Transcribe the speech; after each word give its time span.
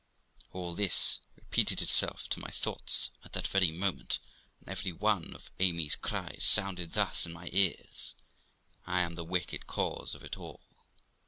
All 0.51 0.73
this 0.73 1.19
repeated 1.35 1.79
itself 1.79 2.27
to 2.29 2.39
my 2.39 2.49
thoughts 2.49 3.11
at 3.23 3.33
that 3.33 3.45
very 3.45 3.71
moment, 3.71 4.17
and 4.59 4.67
every 4.67 4.91
one 4.91 5.35
of 5.35 5.51
Amy's 5.59 5.95
cries 5.95 6.43
sounded 6.43 6.93
thus 6.93 7.27
in 7.27 7.31
my 7.33 7.49
ears: 7.53 8.15
'I 8.87 8.99
am 9.01 9.13
the 9.13 9.23
wicked 9.23 9.67
cause 9.67 10.15
of 10.15 10.23
it 10.23 10.37
all! 10.39 10.61